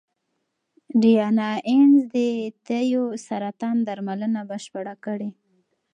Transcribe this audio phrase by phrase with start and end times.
[1.01, 2.15] ډیانا اینز د
[2.65, 5.29] تیو سرطان درملنه بشپړه کړې.